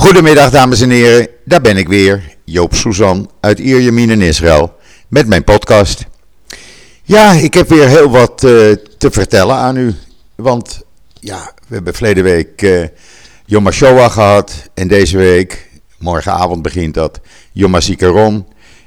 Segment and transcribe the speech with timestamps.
[0.00, 4.76] Goedemiddag dames en heren, daar ben ik weer, Joop Suzan uit Ierjemien in Israël,
[5.08, 6.04] met mijn podcast.
[7.02, 9.94] Ja, ik heb weer heel wat uh, te vertellen aan u,
[10.34, 10.82] want
[11.12, 12.86] ja, we hebben verleden week uh,
[13.46, 15.68] Yom HaShoah gehad en deze week,
[15.98, 17.20] morgenavond begint dat,
[17.52, 18.46] Yom HaZikaron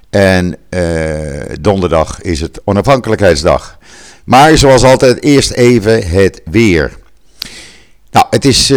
[0.10, 3.78] en uh, donderdag is het onafhankelijkheidsdag.
[4.24, 6.92] Maar zoals altijd eerst even het weer.
[8.12, 8.70] Nou, het is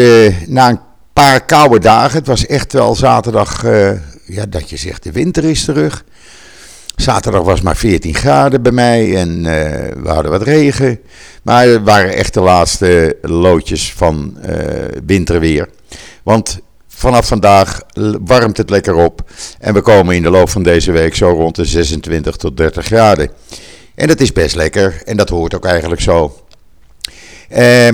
[0.46, 0.85] na een
[1.22, 2.18] paar koude dagen.
[2.18, 3.90] Het was echt wel zaterdag, uh,
[4.24, 6.04] ja, dat je zegt, de winter is terug.
[6.96, 9.44] Zaterdag was maar 14 graden bij mij en uh,
[10.02, 11.00] we hadden wat regen.
[11.42, 14.54] Maar het waren echt de laatste loodjes van uh,
[15.06, 15.68] winterweer.
[16.22, 16.58] Want
[16.88, 17.80] vanaf vandaag
[18.24, 19.30] warmt het lekker op.
[19.58, 22.86] En we komen in de loop van deze week zo rond de 26 tot 30
[22.86, 23.30] graden.
[23.94, 26.40] En dat is best lekker en dat hoort ook eigenlijk zo.
[27.50, 27.88] Uh,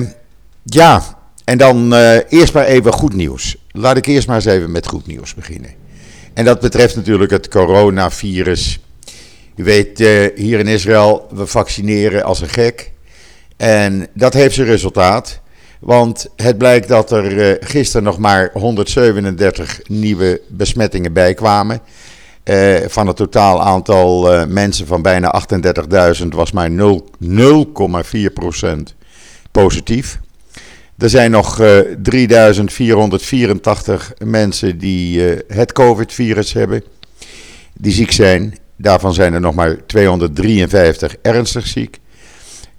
[0.62, 1.21] ja,
[1.52, 3.56] en dan uh, eerst maar even goed nieuws.
[3.70, 5.70] Laat ik eerst maar eens even met goed nieuws beginnen.
[6.34, 8.80] En dat betreft natuurlijk het coronavirus.
[9.56, 12.92] U weet, uh, hier in Israël, we vaccineren als een gek.
[13.56, 15.40] En dat heeft zijn resultaat.
[15.80, 21.80] Want het blijkt dat er uh, gisteren nog maar 137 nieuwe besmettingen bijkwamen.
[22.86, 25.42] Van het totaal aantal mensen van bijna
[26.20, 26.76] 38.000 was maar 0,4%
[29.50, 30.20] positief.
[31.02, 36.82] Er zijn nog uh, 3484 mensen die uh, het COVID-virus hebben,
[37.74, 38.58] die ziek zijn.
[38.76, 41.98] Daarvan zijn er nog maar 253 ernstig ziek,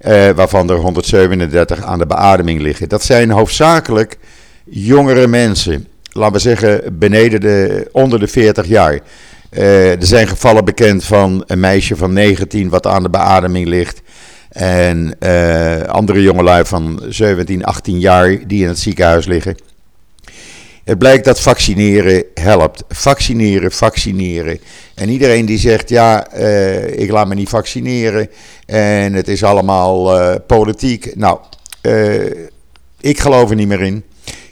[0.01, 2.89] uh, waarvan er 137 aan de beademing liggen.
[2.89, 4.17] Dat zijn hoofdzakelijk
[4.63, 8.99] jongere mensen, laten we zeggen beneden de, onder de 40 jaar.
[9.49, 14.01] er zijn gevallen bekend van een meisje van 19 wat aan de beademing ligt.
[14.53, 19.55] En uh, andere jongelui van 17, 18 jaar die in het ziekenhuis liggen.
[20.83, 22.83] Het blijkt dat vaccineren helpt.
[22.89, 24.59] Vaccineren, vaccineren.
[24.95, 28.29] En iedereen die zegt, ja, uh, ik laat me niet vaccineren
[28.65, 31.16] en het is allemaal uh, politiek.
[31.16, 31.39] Nou,
[32.99, 34.03] ik geloof er niet meer in.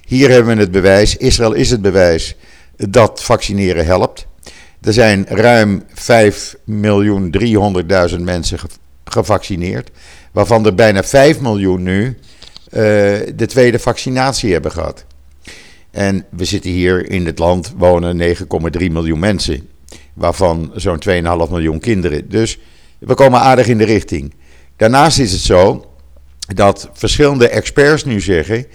[0.05, 1.17] Hier hebben we het bewijs.
[1.17, 2.35] Israël is het bewijs
[2.75, 4.27] dat vaccineren helpt.
[4.81, 5.89] Er zijn ruim 5.300.000
[8.19, 8.59] mensen
[9.05, 9.89] gevaccineerd.
[10.31, 12.17] Waarvan er bijna 5 miljoen nu uh,
[13.35, 15.05] de tweede vaccinatie hebben gehad.
[15.91, 19.69] En we zitten hier in het land, wonen 9,3 miljoen mensen.
[20.13, 21.13] Waarvan zo'n 2,5
[21.49, 22.29] miljoen kinderen.
[22.29, 22.59] Dus
[22.99, 24.33] we komen aardig in de richting.
[24.75, 25.85] Daarnaast is het zo
[26.55, 28.65] dat verschillende experts nu zeggen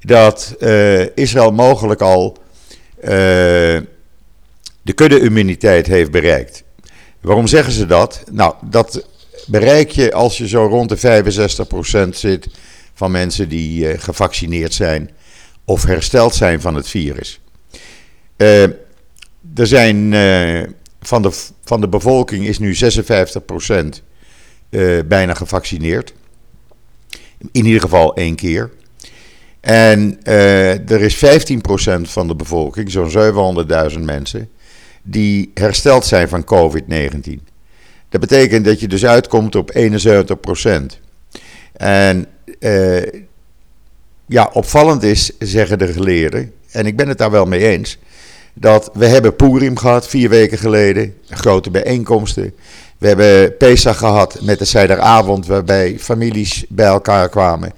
[0.00, 2.36] dat uh, Israël mogelijk al
[3.00, 3.08] uh,
[4.82, 6.64] de kudde-immuniteit heeft bereikt.
[7.20, 8.24] Waarom zeggen ze dat?
[8.30, 9.06] Nou, dat
[9.46, 11.24] bereik je als je zo rond de
[12.06, 12.48] 65% zit
[12.94, 15.10] van mensen die uh, gevaccineerd zijn
[15.64, 17.40] of hersteld zijn van het virus.
[18.36, 18.62] Uh,
[19.54, 20.62] er zijn uh,
[21.00, 21.30] van, de,
[21.64, 23.76] van de bevolking is nu 56%
[25.06, 26.12] bijna gevaccineerd.
[27.52, 28.70] In ieder geval één keer.
[29.60, 33.10] En er is 15% van de bevolking, zo'n
[33.92, 34.48] 700.000 mensen,
[35.02, 37.55] die hersteld zijn van COVID-19.
[38.16, 39.78] Dat betekent dat je dus uitkomt op 71%.
[41.72, 42.26] En
[42.60, 43.02] uh,
[44.26, 47.98] ja, opvallend is, zeggen de geleerden, en ik ben het daar wel mee eens,
[48.54, 52.54] dat we hebben Purim gehad vier weken geleden, grote bijeenkomsten.
[52.98, 57.72] We hebben Pesach gehad met de Zijderavond, waarbij families bij elkaar kwamen.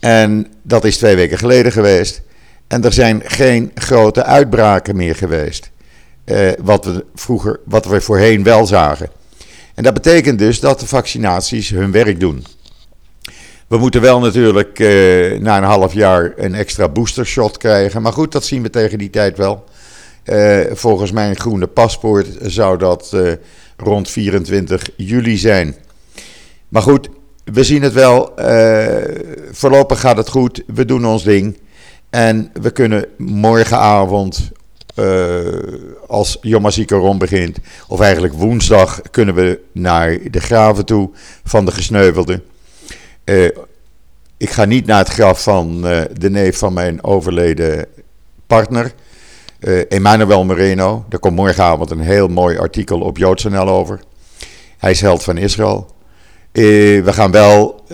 [0.00, 2.22] En dat is twee weken geleden geweest.
[2.66, 5.70] En er zijn geen grote uitbraken meer geweest.
[6.24, 9.17] Uh, wat, we vroeger, wat we voorheen wel zagen.
[9.78, 12.44] En dat betekent dus dat de vaccinaties hun werk doen.
[13.68, 18.02] We moeten wel natuurlijk uh, na een half jaar een extra boostershot krijgen.
[18.02, 19.64] Maar goed, dat zien we tegen die tijd wel.
[20.24, 23.32] Uh, volgens mijn groene paspoort zou dat uh,
[23.76, 25.74] rond 24 juli zijn.
[26.68, 27.08] Maar goed,
[27.44, 28.32] we zien het wel.
[29.52, 30.62] voorlopig gaat het goed.
[30.66, 31.58] We doen ons ding.
[32.10, 34.50] En we kunnen morgenavond
[36.06, 37.58] als Yom HaZikaron begint,
[37.88, 41.10] of eigenlijk woensdag, kunnen we naar de graven toe
[41.44, 42.42] van de gesneuvelden.
[43.24, 43.48] Uh,
[44.36, 47.86] ik ga niet naar het graf van uh, de neef van mijn overleden
[48.46, 48.92] partner,
[49.88, 51.04] Emmanuel Moreno.
[51.08, 54.00] Daar komt morgenavond een heel mooi artikel op JoodsNL over.
[54.78, 55.94] Hij is held van Israël.
[56.52, 57.84] we gaan wel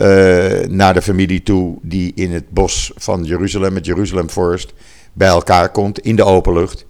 [0.68, 4.72] naar de familie toe die in het bos van Jeruzalem, het Jeruzalem Forest,
[5.12, 6.86] bij elkaar komt in de open lucht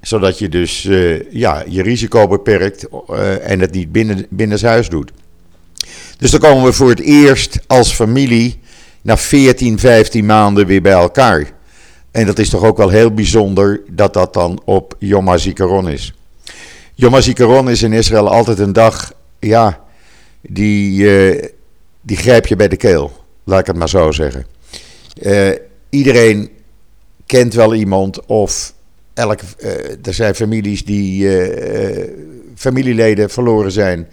[0.00, 5.12] zodat je dus uh, ja, je risico beperkt uh, en het niet binnen, binnenshuis doet.
[6.18, 8.60] Dus dan komen we voor het eerst als familie
[9.02, 11.52] na 14, 15 maanden weer bij elkaar.
[12.10, 16.14] En dat is toch ook wel heel bijzonder dat dat dan op Yom HaZikaron is.
[16.94, 19.84] Yom HaZikaron is in Israël altijd een dag, ja,
[20.40, 21.44] die, uh,
[22.00, 23.12] die grijp je bij de keel.
[23.44, 24.46] Laat ik het maar zo zeggen.
[25.90, 26.50] Iedereen
[27.26, 28.72] kent wel iemand of
[29.18, 29.70] elk, uh,
[30.02, 31.30] er zijn families die
[32.54, 34.08] familieleden verloren zijn,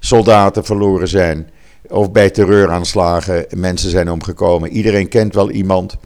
[0.00, 1.50] soldaten verloren zijn
[1.88, 4.70] of bij terreuraanslagen mensen zijn omgekomen.
[4.70, 5.96] Iedereen kent wel iemand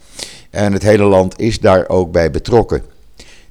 [0.51, 2.83] en het hele land is daar ook bij betrokken.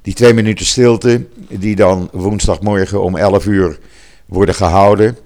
[0.02, 3.78] Die twee minuten stilte, die dan woensdagmorgen om 11 uur
[4.26, 5.16] worden gehouden,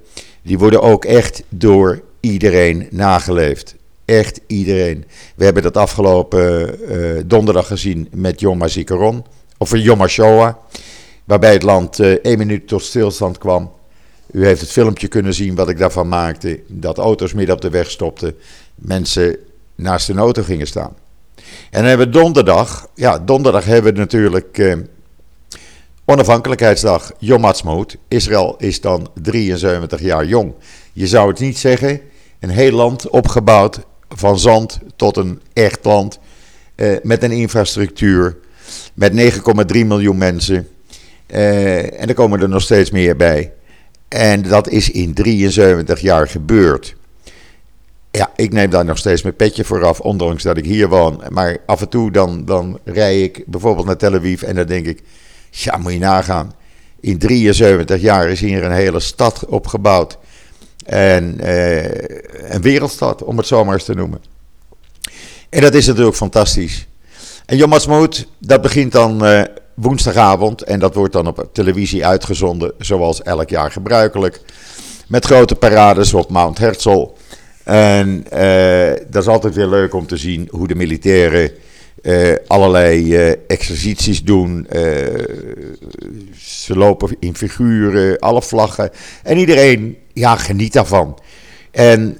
[0.42, 3.74] die worden ook echt door iedereen nageleefd.
[4.04, 5.04] Echt iedereen.
[5.34, 6.78] We hebben dat afgelopen
[7.28, 9.24] donderdag gezien met Yom HaZikaron,
[9.58, 10.54] of Yom HaShoah,
[11.24, 13.72] waarbij het land uh, één minuut tot stilstand kwam.
[14.30, 16.60] U heeft het filmpje kunnen zien wat ik daarvan maakte.
[16.66, 18.34] Dat auto's midden op de weg stopten.
[18.74, 19.36] Mensen
[19.74, 20.96] naast een auto gingen staan.
[21.70, 22.88] En dan hebben we donderdag.
[22.94, 24.76] Ja, donderdag hebben we natuurlijk eh,
[26.04, 27.12] onafhankelijkheidsdag.
[27.18, 27.96] Yom Ha'atzmaut.
[28.08, 30.54] Israël is dan 73 jaar jong.
[30.92, 32.00] Je zou het niet zeggen.
[32.40, 36.18] Een heel land opgebouwd van zand tot een echt land.
[36.74, 38.36] Eh, met een infrastructuur.
[38.94, 39.12] Met
[39.72, 40.68] 9,3 miljoen mensen.
[41.26, 43.52] Eh, en er komen er nog steeds meer bij.
[44.08, 46.96] En dat is in 73 jaar gebeurd.
[48.10, 51.22] Ja, ik neem daar nog steeds mijn petje vooraf, ondanks dat ik hier woon.
[51.28, 54.86] Maar af en toe dan, dan rij ik bijvoorbeeld naar Tel Aviv en dan denk
[54.86, 55.02] ik,
[55.50, 56.52] ja, moet je nagaan.
[57.00, 60.18] In 73 jaar is hier een hele stad opgebouwd.
[60.84, 61.84] En eh,
[62.52, 64.20] een wereldstad, om het zo maar eens te noemen.
[65.48, 66.86] En dat is natuurlijk fantastisch.
[67.48, 67.72] En Yom
[68.38, 69.42] dat begint dan eh,
[69.74, 70.62] woensdagavond.
[70.62, 74.40] En dat wordt dan op televisie uitgezonden, zoals elk jaar gebruikelijk.
[75.06, 77.12] Met grote parades op Mount Herzl.
[77.64, 81.50] En uh, dat is altijd weer leuk om te zien hoe de militairen
[82.02, 83.16] uh, allerlei
[83.46, 84.66] exercities doen.
[86.38, 88.90] ze lopen in figuren, alle vlaggen.
[89.22, 91.18] En iedereen ja, geniet daarvan.
[91.78, 92.16] En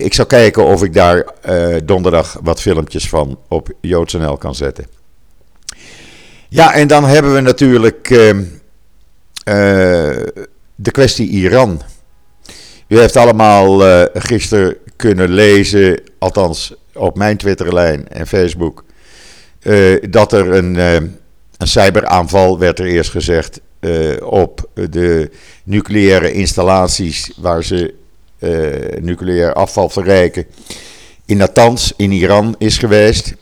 [0.00, 1.26] ik zal kijken of ik daar
[1.84, 4.86] donderdag wat filmpjes van op JoodsNL kan zetten.
[6.48, 8.44] Ja, en dan hebben we natuurlijk uh, uh,
[10.74, 11.82] de kwestie Iran.
[12.88, 13.80] U heeft allemaal
[14.14, 18.84] gisteren kunnen lezen, althans op mijn Twitterlijn en Facebook,
[20.10, 21.18] dat er een, een
[21.58, 23.60] cyberaanval, werd er eerst gezegd,
[24.20, 25.30] op de
[25.64, 27.97] nucleaire installaties waar ze
[29.00, 30.46] nucleair afval verrijken,
[31.26, 33.34] in Natanz in Iran is geweest.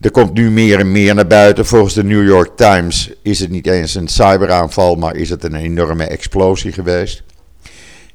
[0.00, 1.66] Er komt nu meer en meer naar buiten.
[1.66, 5.54] Volgens de New York Times is het niet eens een cyberaanval, maar is het een
[5.54, 7.22] enorme explosie geweest.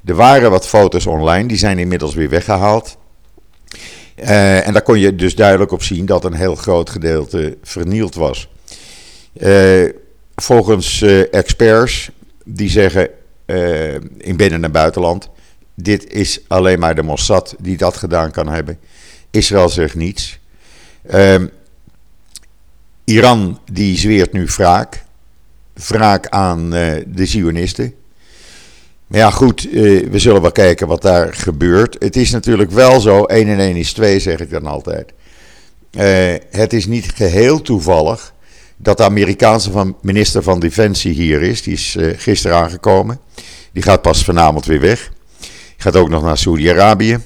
[0.04, 2.96] Er waren wat foto's online, die zijn inmiddels weer weggehaald.
[4.16, 8.14] Uh, en daar kon je dus duidelijk op zien dat een heel groot gedeelte vernield
[8.14, 8.48] was.
[9.40, 9.88] Uh,
[10.34, 12.10] volgens experts
[12.44, 13.08] die zeggen
[14.18, 15.28] in binnen- en buitenland:
[15.82, 18.78] dit is alleen maar de Mossad die dat gedaan kan hebben.
[19.30, 20.38] Israël zegt niets.
[21.14, 21.34] Uh,
[23.04, 25.04] Iran die zweert nu wraak.
[25.74, 27.94] Wraak aan uh, de Zionisten.
[29.06, 31.96] Maar ja, goed, uh, we zullen wel kijken wat daar gebeurt.
[31.98, 35.12] Het is natuurlijk wel zo, 1 en 1 is 2, zeg ik dan altijd.
[35.92, 38.34] Uh, het is niet geheel toevallig
[38.76, 41.62] dat de Amerikaanse van, minister van Defensie hier is.
[41.62, 43.20] Die is gisteren aangekomen.
[43.72, 45.10] Die gaat pas vanavond weer weg.
[45.82, 47.18] Gaat ook nog naar Saudi-Arabië.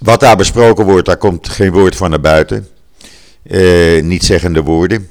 [0.00, 2.68] wat daar besproken wordt, daar komt geen woord van naar buiten.
[3.42, 5.10] Uh, niet zeggende woorden.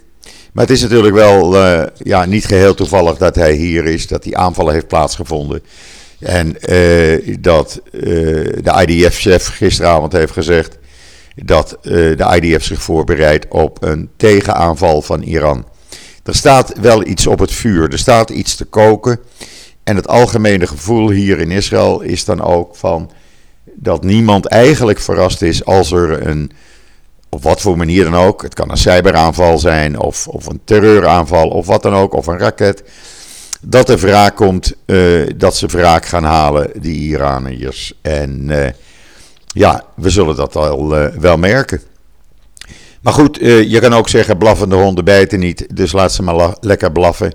[0.54, 4.24] Maar het is natuurlijk wel uh, ja, niet geheel toevallig dat hij hier is, dat
[4.24, 5.64] die aanvallen heeft plaatsgevonden.
[6.20, 10.78] En uh, dat de IDF-chef gisteravond heeft gezegd
[11.36, 15.66] dat de IDF zich voorbereidt op een tegenaanval van Iran.
[16.24, 19.20] Er staat wel iets op het vuur, er staat iets te koken.
[19.84, 23.12] En het algemene gevoel hier in Israël is dan ook van
[23.74, 26.52] dat niemand eigenlijk verrast is als er een
[27.34, 28.42] op wat voor manier dan ook.
[28.42, 32.38] Het kan een cyberaanval zijn of, of een terreuraanval of wat dan ook, of een
[32.40, 32.84] raket.
[33.62, 37.94] Dat er wraak komt, uh, dat ze wraak gaan halen, die Iraniërs.
[38.02, 38.68] En uh,
[39.48, 41.82] ja, we zullen dat al uh, wel merken.
[43.02, 46.92] Maar goed, je kan ook zeggen, blaffende honden bijten niet, dus laat ze maar lekker
[46.92, 47.34] blaffen.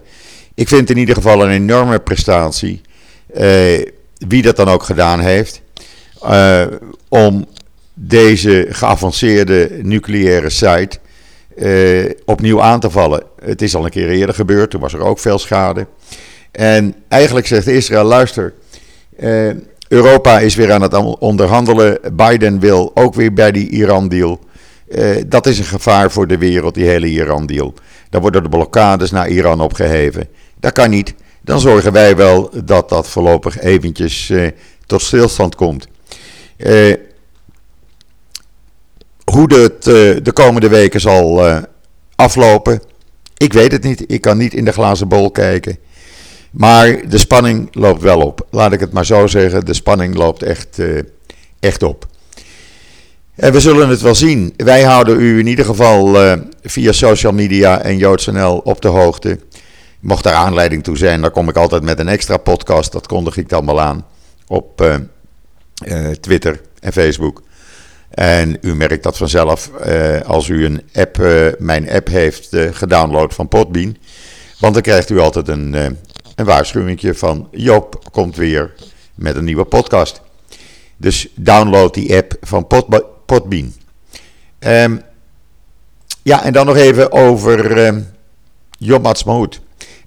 [0.58, 2.80] Ik vind in ieder geval een enorme prestatie,
[4.28, 5.62] wie dat dan ook gedaan heeft,
[7.08, 7.46] om
[7.94, 10.98] deze geavanceerde nucleaire site
[11.56, 13.22] uh, opnieuw aan te vallen.
[13.42, 15.86] Het is al een keer eerder gebeurd, toen was er ook veel schade.
[16.50, 18.54] En eigenlijk zegt Israël: luister,
[19.88, 21.98] Europa is weer aan het onderhandelen.
[22.12, 24.40] Biden wil ook weer bij die Iran-deal.
[25.26, 27.74] dat is een gevaar voor de wereld, die hele Iran-deal.
[28.10, 30.28] Dan worden de blokkades naar Iran opgeheven.
[30.60, 31.14] Dat kan niet.
[31.42, 34.32] Dan zorgen wij wel dat dat voorlopig eventjes
[34.86, 35.88] tot stilstand komt.
[39.24, 39.82] hoe het
[40.24, 41.42] de komende weken zal
[42.14, 42.82] aflopen,
[43.36, 44.04] ik weet het niet.
[44.06, 45.78] Ik kan niet in de glazen bol kijken.
[46.50, 48.46] Maar de spanning loopt wel op.
[48.50, 49.64] Laat ik het maar zo zeggen.
[49.64, 50.78] De spanning loopt echt,
[51.60, 52.06] echt op.
[53.34, 54.54] En we zullen het wel zien.
[54.56, 56.16] Wij houden u in ieder geval
[56.62, 59.38] via social media en JoodsNL op de hoogte.
[60.00, 62.92] Mocht er aanleiding toe zijn, dan kom ik altijd met een extra podcast.
[62.92, 64.06] Dat kondig ik dan wel aan
[64.46, 67.42] op uh, Twitter en Facebook.
[68.10, 69.70] En u merkt dat vanzelf
[70.26, 71.16] als u een app,
[71.58, 73.96] mijn app heeft gedownload van Podbean.
[74.58, 75.72] Want dan krijgt u altijd een,
[76.34, 78.74] een waarschuwingje van Joop komt weer
[79.14, 80.20] met een nieuwe podcast.
[80.96, 83.74] Dus download die app van Pod, Podbean.
[84.58, 85.02] Um,
[86.22, 88.08] ja, en dan nog even over um,
[88.78, 89.06] Yom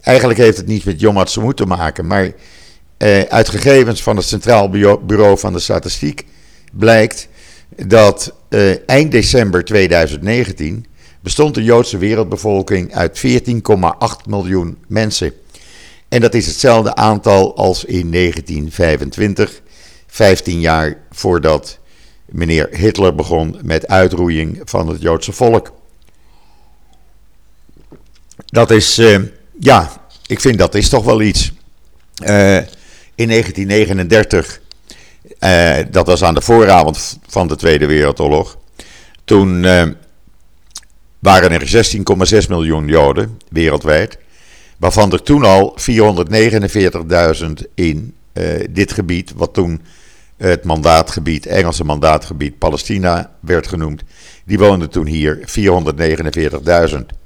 [0.01, 4.25] Eigenlijk heeft het niet met Yom Ha'atzmaut te maken, maar uh, uit gegevens van het
[4.25, 4.70] Centraal
[5.05, 6.25] Bureau van de Statistiek
[6.72, 7.27] blijkt
[7.86, 10.86] dat uh, eind december 2019
[11.22, 15.34] bestond de Joodse wereldbevolking uit 14,8 miljoen mensen.
[16.10, 19.62] En dat is hetzelfde aantal als in 1925,
[20.08, 21.79] 15 jaar voordat
[22.25, 25.72] meneer Hitler begon met uitroeiing van het Joodse volk.
[28.46, 29.20] Dat is, uh,
[29.63, 29.91] ja,
[30.25, 31.51] ik vind dat is toch wel iets.
[32.24, 32.58] Uh,
[33.15, 34.62] in 1939,
[35.39, 38.58] uh, eh, dat was aan de vooravond van de Tweede Wereldoorlog,
[39.24, 39.62] toen
[41.20, 41.86] waren er
[42.44, 44.18] 16,6 miljoen Joden wereldwijd
[44.77, 45.77] waarvan er toen al
[47.39, 48.15] 449.000 in
[48.70, 49.82] dit gebied, wat toen
[50.38, 54.03] het mandaatgebied, Engelse mandaatgebied Palestina werd genoemd,
[54.46, 55.39] die woonden toen hier
[56.94, 57.21] 449.000.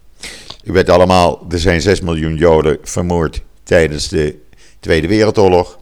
[0.66, 4.36] U weet allemaal, er zijn 6 miljoen Joden vermoord tijdens de
[4.80, 5.80] Tweede Wereldoorlog.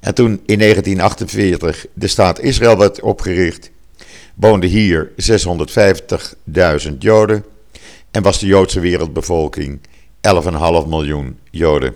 [0.00, 3.70] En toen in 1948 de staat Israël werd opgericht,
[4.34, 5.12] woonden hier
[6.90, 7.44] 650.000 Joden
[8.10, 9.80] en was de Joodse wereldbevolking
[10.20, 11.94] 11,5 miljoen Joden.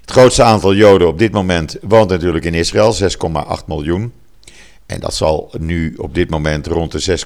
[0.00, 4.12] Het grootste aantal Joden op dit moment woont natuurlijk in Israël, 6,8 miljoen.
[4.86, 7.18] En dat zal nu op dit moment rond de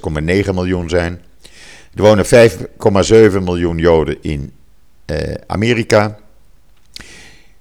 [0.46, 1.20] 6,9 miljoen zijn.
[1.94, 4.52] Er wonen 5,7 miljoen Joden in
[5.04, 6.18] eh, Amerika.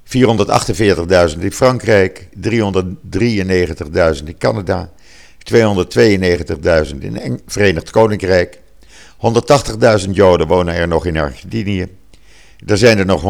[0.04, 4.92] 448.000 in Frankrijk, 393.000 in Canada,
[5.44, 8.62] 292.000 in het Verenigd Koninkrijk,
[10.04, 11.88] 180.000 Joden wonen er nog in Argentinië,
[12.66, 13.24] er zijn er nog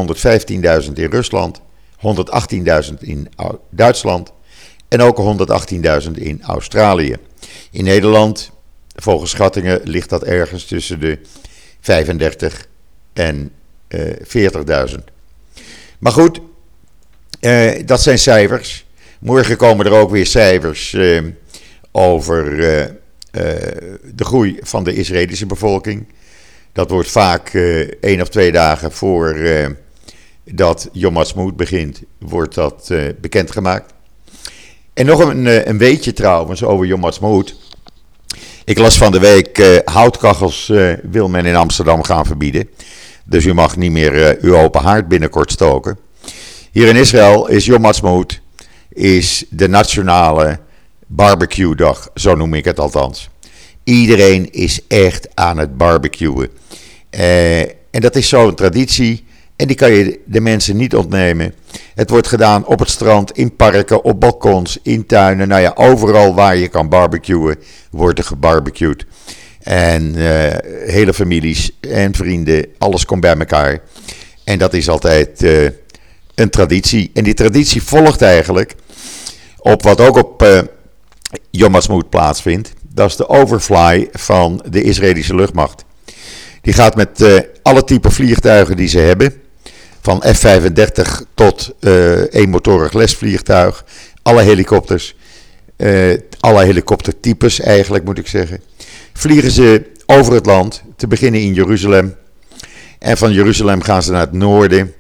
[0.86, 1.62] 115.000 in Rusland,
[1.98, 3.30] 118.000 in
[3.70, 4.32] Duitsland.
[4.88, 5.38] En ook
[6.06, 7.16] 118.000 in Australië.
[7.72, 8.52] In Nederland,
[8.96, 11.20] volgens schattingen, ligt dat ergens tussen de
[11.80, 12.68] 35
[13.14, 13.52] en
[13.90, 14.96] uh, eh, 40.000.
[16.00, 16.40] Maar goed,
[17.42, 18.86] uh, dat zijn cijfers.
[19.20, 21.22] Morgen komen er ook weer cijfers uh,
[21.92, 22.58] over
[24.16, 26.06] de groei van de Israëlische bevolking.
[26.72, 27.54] Dat wordt vaak
[28.00, 29.38] één of twee dagen voor
[30.44, 31.24] dat Yom
[31.56, 33.94] begint, wordt dat bekendgemaakt.
[34.94, 37.56] En nog een, een weetje trouwens over Yom Ha'atzmaut.
[38.66, 40.72] Ik las van de week, houtkachels
[41.04, 42.70] wil men in Amsterdam gaan verbieden.
[43.24, 45.98] Dus u mag niet meer uw open haard binnenkort stoken.
[46.72, 48.42] Hier in Israël is Yom Ha'atzmaut
[48.90, 50.60] is de nationale
[51.08, 53.30] barbecue dag, zo noem ik het althans.
[53.84, 56.50] Iedereen is echt aan het barbecuen.
[57.10, 59.26] En dat is zo'n traditie.
[59.64, 61.54] En die kan je de mensen niet ontnemen.
[61.96, 65.48] Het wordt gedaan op het strand, in parken, op balkons, in tuinen.
[65.48, 67.58] Nou ja, overal waar je kan barbecuen,
[67.92, 69.06] wordt er gebarbecued.
[69.60, 70.48] En uh,
[70.86, 73.80] hele families en vrienden, alles komt bij elkaar.
[74.44, 75.70] En dat is altijd uh,
[76.36, 77.12] een traditie.
[77.14, 78.76] En die traditie volgt eigenlijk
[79.58, 80.60] op wat ook op uh,
[81.50, 82.74] Yom Ha'atzmaut plaatsvindt.
[82.94, 85.86] Dat is de overfly van de Israëlische luchtmacht.
[86.62, 89.42] Die gaat met alle type vliegtuigen die ze hebben,
[90.04, 93.86] van F-35 tot uh, eenmotorig lesvliegtuig,
[94.22, 95.16] alle helikopters,
[95.78, 98.62] uh, alle helikoptertypes eigenlijk moet ik zeggen,
[99.14, 102.16] vliegen ze over het land, te beginnen in Jeruzalem.
[103.00, 104.94] En van Jeruzalem gaan ze naar het noorden.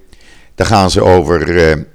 [0.55, 1.85] Dan gaan ze over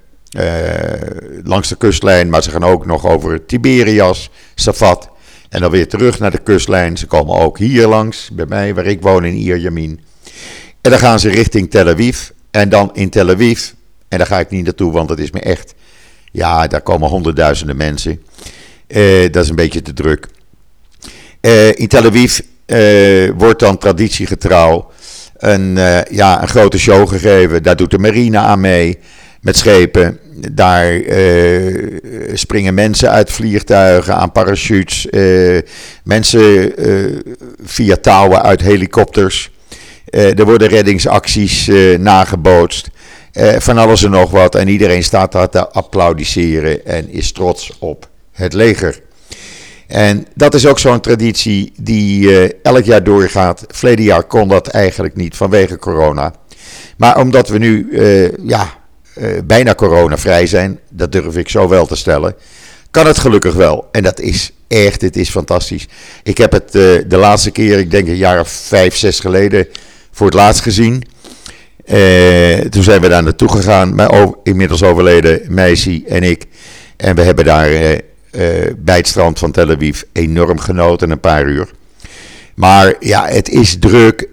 [1.45, 5.11] langs de kustlijn, maar ze gaan ook nog over Tiberias, Safat.
[5.49, 6.97] En dan weer terug naar de kustlijn.
[6.97, 10.01] Ze komen ook hier langs, bij mij waar ik woon in Ierjamin.
[10.81, 12.29] En dan gaan ze richting Tel Aviv.
[12.59, 13.71] En dan in Tel Aviv,
[14.09, 15.75] en daar ga ik niet naartoe, want dat is me echt...
[16.33, 18.23] Ja, daar komen honderdduizenden mensen.
[18.89, 20.27] Uh, dat is een beetje te druk.
[21.41, 22.39] Uh, in Tel Aviv
[23.37, 24.91] wordt dan traditiegetrouw
[25.37, 25.75] een,
[26.11, 27.63] ja, een grote show gegeven.
[27.63, 28.99] Daar doet de marine aan mee
[29.41, 30.19] met schepen.
[30.53, 31.01] Daar
[32.33, 35.07] springen mensen uit vliegtuigen aan parachutes.
[36.05, 36.73] mensen
[37.63, 39.51] via touwen uit helikopters.
[40.11, 42.89] Er worden reddingsacties nagebootst.
[43.39, 44.55] Eh, van alles en nog wat.
[44.55, 49.01] En iedereen staat daar te applaudisseren en is trots op het leger.
[49.87, 53.65] En dat is ook zo'n traditie die eh, elk jaar doorgaat.
[53.69, 56.33] Verleden jaar kon dat eigenlijk niet vanwege corona.
[56.97, 58.75] Maar omdat we nu uh, ja,
[59.45, 62.35] bijna coronavrij zijn, dat durf ik zo wel te stellen,
[62.91, 63.89] kan het gelukkig wel.
[63.93, 65.89] En dat is echt, het is fantastisch.
[66.23, 69.69] Ik heb het de laatste keer, ik denk een jaar of vijf, zes geleden,
[70.19, 71.03] voor het laatst gezien.
[71.87, 76.45] Uh, toen zijn we daar naartoe gegaan, mijn inmiddels overleden meisje en ik.
[76.97, 77.99] En we hebben daar uh, uh,
[78.79, 81.71] bij het strand van Tel Aviv enorm genoten, een paar uur.
[82.55, 84.29] Maar ja, het is druk.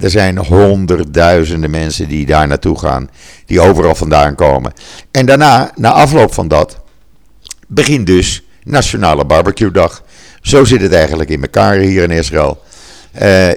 [0.00, 3.10] er zijn honderdduizenden mensen die daar naartoe gaan,
[3.46, 4.72] die overal vandaan komen.
[5.10, 6.80] En daarna, na afloop van dat,
[7.66, 10.02] begint dus Nationale Barbecue Dag.
[10.40, 12.62] Zo zit het eigenlijk in elkaar hier in Israël.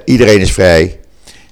[0.06, 1.00] iedereen is vrij.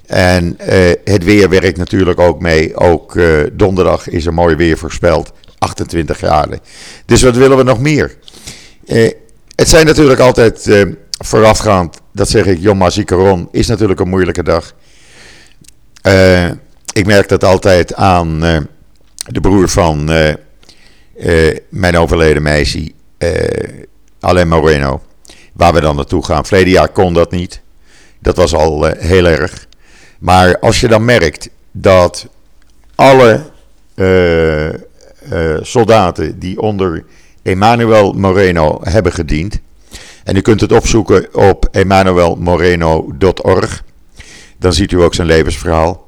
[0.07, 2.75] En uh, het weer werkt natuurlijk ook mee.
[2.75, 5.31] Ook uh, donderdag is er mooi weer voorspeld.
[5.57, 6.59] 28 graden.
[7.05, 8.15] Dus wat willen we nog meer?
[8.85, 9.11] Uh,
[9.55, 10.85] het zijn natuurlijk altijd
[11.17, 14.73] voorafgaand, dat zeg ik, Yom HaZikaron is natuurlijk een moeilijke dag.
[16.93, 18.39] ik merk dat altijd aan
[19.25, 20.05] de broer van
[21.69, 22.91] mijn overleden meisje,
[24.19, 25.01] Alain Moreno.
[25.53, 26.45] Waar we dan naartoe gaan.
[26.45, 27.61] Verleden jaar kon dat niet.
[28.19, 29.67] Dat was al heel erg.
[30.19, 32.27] Maar als je dan merkt dat
[32.95, 33.41] alle
[33.95, 34.73] uh, uh,
[35.61, 37.05] soldaten die onder
[37.43, 39.59] Emmanuel Moreno hebben gediend.
[40.23, 43.83] En u kunt het opzoeken op emmanuelmoreno.org.
[44.59, 46.07] Dan ziet u ook zijn levensverhaal.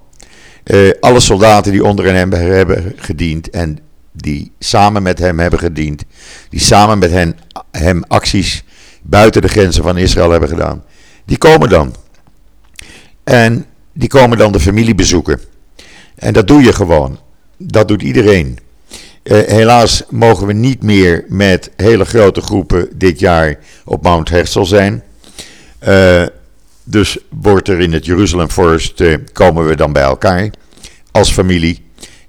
[0.63, 3.79] Uh, alle soldaten die onder hem hebben gediend en
[4.11, 6.03] die samen met hem hebben gediend,
[6.49, 7.11] die samen met
[7.71, 8.63] hem acties
[9.01, 10.83] buiten de grenzen van Israël hebben gedaan,
[11.25, 11.95] die komen dan.
[13.23, 13.65] En
[13.97, 15.39] die komen dan de familie bezoeken.
[16.15, 17.19] En dat doe je gewoon.
[17.57, 18.57] Dat doet iedereen.
[19.23, 24.63] Uh, helaas mogen we niet meer met hele grote groepen dit jaar op Mount Herzl
[24.63, 25.03] zijn.
[25.87, 26.25] Uh,
[26.83, 30.49] dus wordt er in het Jerusalem Forest uh, komen we dan bij elkaar
[31.11, 31.85] als familie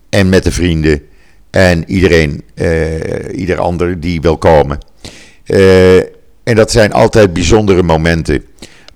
[0.08, 1.02] en met de vrienden
[1.50, 2.44] en iedereen,
[3.34, 4.78] ieder ander die wil komen.
[6.44, 8.44] en dat zijn altijd bijzondere momenten.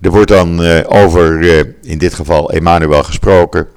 [0.03, 3.67] Er wordt dan uh, over, uh, in dit geval Emmanuel gesproken.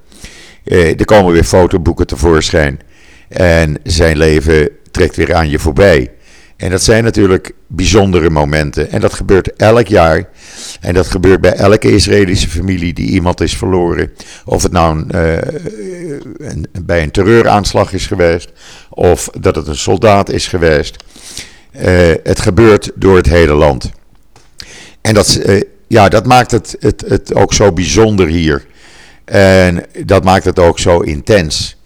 [0.64, 2.80] Uh, er komen weer fotoboeken tevoorschijn.
[3.28, 6.10] En zijn leven trekt weer aan je voorbij.
[6.56, 8.90] En dat zijn natuurlijk bijzondere momenten.
[8.90, 10.28] En dat gebeurt elk jaar.
[10.80, 14.12] En dat gebeurt bij elke Israëlische familie die iemand is verloren.
[14.44, 15.14] Of het nou een,
[16.38, 18.52] een, bij een terreuraanslag is geweest.
[18.90, 21.04] Of dat het een soldaat is geweest.
[22.22, 23.90] het gebeurt door het hele land.
[25.00, 25.40] En dat
[25.86, 28.66] ja, dat maakt het, het, het ook zo bijzonder hier.
[29.24, 31.76] En dat maakt het ook zo intens.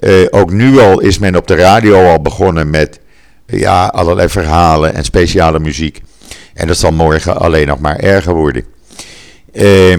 [0.00, 3.00] Uh, ook nu al is men op de radio al begonnen met
[3.46, 6.02] ja, allerlei verhalen en speciale muziek.
[6.54, 8.64] En dat zal morgen alleen nog maar erger worden.
[9.52, 9.98] Uh,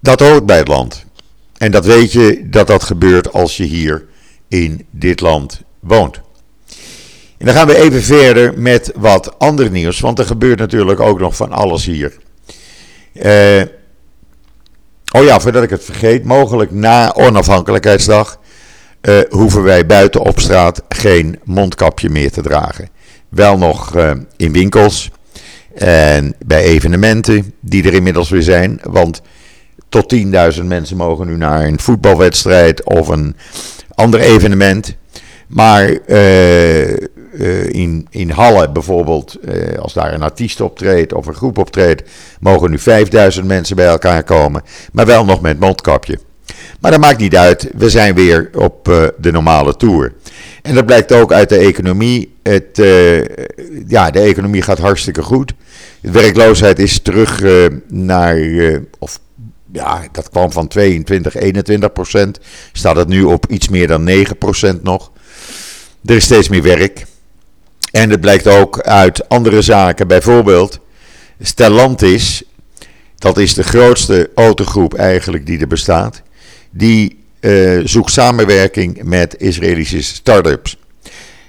[0.00, 1.04] dat hoort bij het land.
[1.58, 4.04] En dat weet je dat dat gebeurt als je hier
[4.48, 6.20] in dit land woont.
[7.38, 11.20] En dan gaan we even verder met wat ander nieuws, want er gebeurt natuurlijk ook
[11.20, 12.16] nog van alles hier.
[13.12, 13.62] Uh,
[15.12, 18.40] oh ja, voordat ik het vergeet, mogelijk na onafhankelijkheidsdag
[19.02, 22.88] uh, hoeven wij buiten op straat geen mondkapje meer te dragen.
[23.28, 25.10] Wel nog uh, in winkels
[25.74, 29.22] en bij evenementen die er inmiddels weer zijn, want
[29.88, 30.14] tot
[30.58, 33.36] 10.000 mensen mogen nu naar een voetbalwedstrijd of een
[33.94, 34.96] ander evenement.
[35.46, 35.98] Maar
[37.38, 42.02] uh, in, in Halle bijvoorbeeld, uh, als daar een artiest optreedt of een groep optreedt,
[42.40, 44.62] mogen nu 5000 mensen bij elkaar komen.
[44.92, 46.18] Maar wel nog met mondkapje.
[46.80, 50.12] Maar dat maakt niet uit, we zijn weer op uh, de normale tour.
[50.62, 52.34] En dat blijkt ook uit de economie.
[52.42, 52.82] Het,
[53.86, 55.52] ja, de economie gaat hartstikke goed.
[56.00, 57.42] De werkloosheid is terug
[57.88, 58.38] naar,
[58.98, 59.20] of
[59.72, 62.38] ja, dat kwam van 22, 21 procent.
[62.72, 65.12] Staat het nu op iets meer dan 9 procent nog.
[66.04, 67.06] Er is steeds meer werk.
[67.94, 70.78] En het blijkt ook uit andere zaken, bijvoorbeeld
[71.40, 72.42] Stellantis,
[73.18, 76.22] dat is de grootste autogroep eigenlijk die er bestaat,
[76.70, 80.76] die uh, zoekt samenwerking met Israëlische start-ups.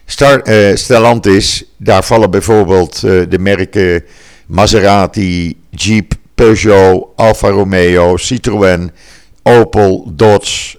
[0.05, 4.03] Star, uh, Stellantis, daar vallen bijvoorbeeld uh, de merken
[4.45, 8.91] Maserati, Jeep, Peugeot, Alfa Romeo, Citroën,
[9.43, 10.77] Opel, Dodge,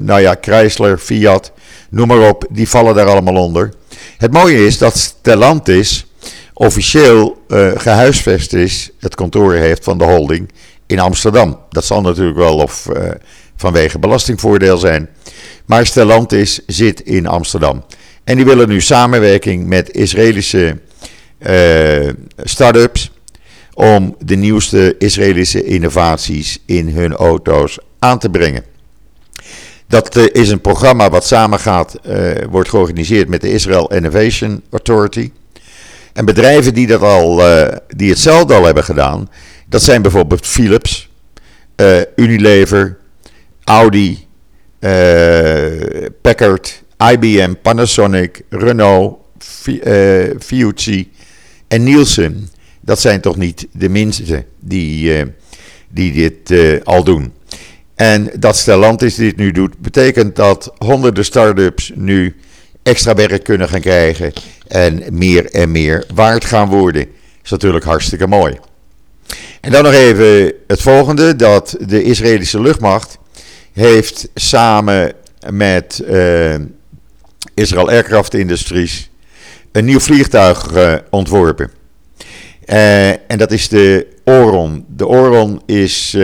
[0.00, 1.52] nou ja, Chrysler, Fiat,
[1.94, 3.72] noem maar op, die vallen daar allemaal onder.
[4.18, 6.06] Het mooie is dat Stellantis
[6.52, 10.50] officieel uh, gehuisvest is, het kantoor heeft van de holding
[10.86, 11.58] in Amsterdam.
[11.70, 13.10] Dat zal natuurlijk wel of uh,
[13.56, 15.08] vanwege belastingvoordeel zijn.
[15.66, 17.84] Maar Stellantis zit in Amsterdam.
[18.24, 20.78] En die willen nu samenwerking met Israëlische
[21.38, 23.10] uh, start-ups
[23.74, 28.73] om de nieuwste Israëlische innovaties in hun auto's aan te brengen.
[29.86, 35.30] Dat is een programma wat samengaat, uh, wordt georganiseerd met de Israel Innovation Authority.
[36.12, 37.42] En bedrijven die, dat al,
[37.96, 39.30] die hetzelfde al hebben gedaan,
[39.68, 41.10] dat zijn bijvoorbeeld Philips,
[42.16, 42.98] Unilever,
[43.64, 44.26] Audi,
[46.20, 49.18] Packard, IBM, Panasonic, Renault,
[50.38, 50.88] Fiat
[51.68, 52.48] en Nielsen.
[52.80, 55.24] Dat zijn toch niet de minste die,
[55.88, 57.32] die dit al doen.
[57.94, 62.36] En dat Stellantis dit nu doet, betekent dat honderden start-ups nu
[62.82, 64.32] extra werk kunnen gaan krijgen
[64.66, 67.06] en meer en meer waard gaan worden.
[67.44, 68.58] Is natuurlijk hartstikke mooi.
[69.60, 73.18] En dan nog even het volgende, dat de Israëlische luchtmacht
[73.72, 75.12] heeft samen
[75.50, 76.54] met uh,
[77.54, 79.10] Israel Aircraft Industries
[79.72, 81.70] een nieuw vliegtuig uh, ontworpen.
[82.66, 84.84] Uh, en dat is de Oron.
[84.88, 86.16] De Oron is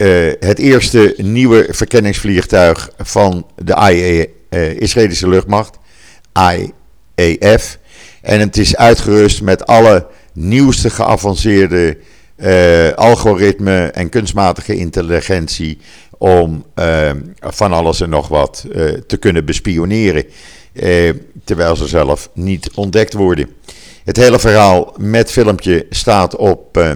[0.00, 4.28] uh, het eerste nieuwe verkenningsvliegtuig van de IE,
[4.78, 5.78] Israëlische luchtmacht,
[6.32, 7.78] IAF.
[8.22, 11.98] En het is uitgerust met alle nieuwste geavanceerde
[12.94, 15.78] algoritme en kunstmatige intelligentie
[16.18, 16.64] om
[17.40, 18.64] van alles en nog wat
[19.06, 20.24] te kunnen bespioneren
[20.72, 23.48] eh, terwijl ze zelf niet ontdekt worden.
[24.04, 26.90] Het hele verhaal met filmpje staat op eh,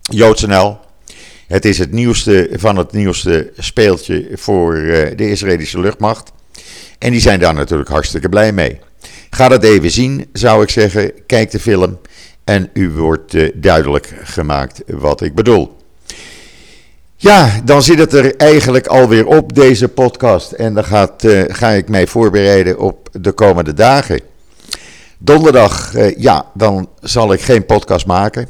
[0.00, 0.78] JoodsNL.
[1.52, 6.32] Het is het nieuwste van het nieuwste speeltje voor eh, de Israëlische luchtmacht.
[6.98, 8.78] En die zijn daar natuurlijk hartstikke blij mee.
[9.30, 11.12] Ga dat even zien, zou ik zeggen.
[11.26, 11.98] Kijk de film
[12.44, 15.76] en u wordt uh, duidelijk gemaakt wat ik bedoel.
[17.16, 20.52] Ja, dan zit het er eigenlijk alweer op, deze podcast.
[20.52, 24.20] En dan gaat, uh, ga ik mij voorbereiden op de komende dagen.
[25.18, 28.48] Donderdag, ja, dan zal ik geen podcast maken.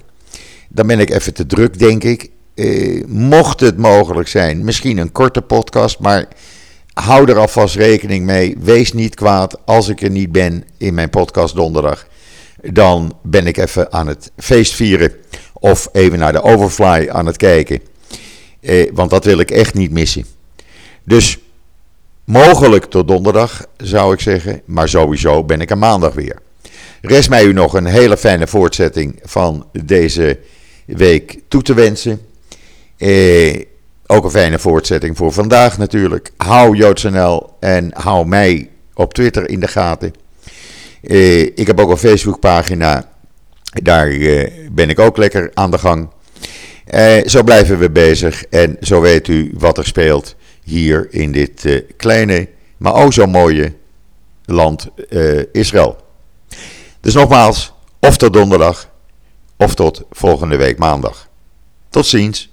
[0.68, 2.30] Dan ben ik even te druk, denk ik.
[2.54, 6.28] Uh, mocht het mogelijk zijn, misschien een korte podcast, maar
[6.94, 8.56] hou er alvast rekening mee.
[8.60, 12.06] Wees niet kwaad als ik er niet ben in mijn podcast donderdag.
[12.62, 15.12] Dan ben ik even aan het feestvieren
[15.52, 17.80] of even naar de Overfly aan het kijken.
[18.60, 20.24] Eh, want dat wil ik echt niet missen.
[21.04, 21.38] Dus
[22.24, 24.62] mogelijk tot donderdag zou ik zeggen.
[24.64, 26.36] Maar sowieso ben ik er maandag weer.
[27.00, 30.38] Rest mij u nog een hele fijne voortzetting van deze
[30.86, 32.20] week toe te wensen.
[33.02, 33.60] Eh,
[34.06, 36.30] ook een fijne voortzetting voor vandaag natuurlijk.
[36.36, 40.14] Hou JoodsNL en hou mij op Twitter in de gaten.
[41.02, 43.10] Eh, ik heb ook een Facebookpagina.
[43.82, 46.08] Daar eh, ben ik ook lekker aan de gang.
[46.84, 51.64] Eh, zo blijven we bezig en zo weet u wat er speelt hier in dit
[51.64, 53.72] uh, kleine, maar ook zo mooie
[54.44, 54.88] land
[55.52, 55.96] Israël.
[57.00, 58.90] Dus nogmaals, of tot donderdag,
[59.56, 61.28] of tot volgende week maandag.
[61.88, 62.51] Tot ziens.